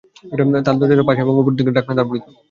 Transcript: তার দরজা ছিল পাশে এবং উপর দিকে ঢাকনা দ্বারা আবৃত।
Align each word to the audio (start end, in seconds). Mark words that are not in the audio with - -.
তার 0.57 0.75
দরজা 0.79 0.91
ছিল 0.91 1.01
পাশে 1.07 1.21
এবং 1.23 1.35
উপর 1.41 1.51
দিকে 1.57 1.71
ঢাকনা 1.71 1.93
দ্বারা 1.93 2.07
আবৃত। 2.07 2.25